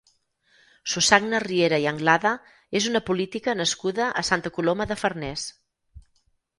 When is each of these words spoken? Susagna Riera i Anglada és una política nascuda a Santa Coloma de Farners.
Susagna 0.93 1.41
Riera 1.43 1.79
i 1.83 1.85
Anglada 1.91 2.33
és 2.81 2.89
una 2.95 3.03
política 3.13 3.57
nascuda 3.63 4.11
a 4.11 4.27
Santa 4.35 4.57
Coloma 4.59 4.93
de 4.95 5.03
Farners. 5.05 5.49